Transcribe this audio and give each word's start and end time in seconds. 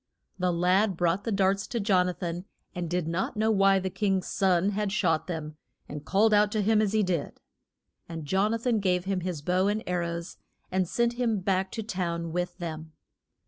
The 0.39 0.51
lad 0.51 0.97
brought 0.97 1.25
the 1.25 1.31
darts 1.31 1.67
to 1.67 1.79
Jon 1.79 2.09
a 2.09 2.13
than, 2.15 2.45
and 2.73 2.89
did 2.89 3.07
not 3.07 3.37
know 3.37 3.51
why 3.51 3.77
the 3.77 3.91
king's 3.91 4.25
son 4.25 4.71
had 4.71 4.91
shot 4.91 5.27
them 5.27 5.57
and 5.87 6.03
called 6.03 6.33
out 6.33 6.51
to 6.53 6.63
him 6.63 6.81
as 6.81 6.93
he 6.93 7.03
did. 7.03 7.39
And 8.09 8.25
Jon 8.25 8.51
a 8.51 8.57
than 8.57 8.79
gave 8.79 9.05
him 9.05 9.19
his 9.19 9.43
bow 9.43 9.67
and 9.67 9.83
ar 9.87 9.99
rows, 9.99 10.37
and 10.71 10.87
sent 10.87 11.13
him 11.19 11.39
back 11.39 11.71
to 11.73 11.83
town 11.83 12.31
with 12.31 12.57
them. 12.57 12.93